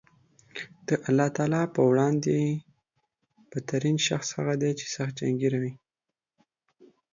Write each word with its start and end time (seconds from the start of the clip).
د 0.87 0.89
الله 1.07 1.27
تعالی 1.37 1.63
په 1.75 1.81
وړاندې 1.89 2.35
بد 3.49 3.63
ترین 3.71 3.97
شخص 4.07 4.27
هغه 4.37 4.53
دی 4.61 4.71
چې 4.79 4.85
سخت 4.95 5.13
جنګېره 5.21 5.57
وي 5.63 5.73